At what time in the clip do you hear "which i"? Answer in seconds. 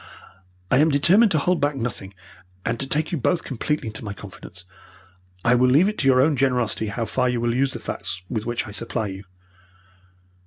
8.47-8.71